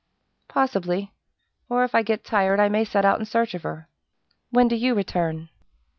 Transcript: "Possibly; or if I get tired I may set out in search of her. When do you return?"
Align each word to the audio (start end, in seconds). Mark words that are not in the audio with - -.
"Possibly; 0.47 1.13
or 1.69 1.83
if 1.83 1.93
I 1.93 2.01
get 2.01 2.23
tired 2.23 2.59
I 2.59 2.69
may 2.69 2.83
set 2.83 3.05
out 3.05 3.19
in 3.19 3.25
search 3.25 3.53
of 3.53 3.61
her. 3.61 3.87
When 4.49 4.67
do 4.67 4.75
you 4.75 4.95
return?" 4.95 5.49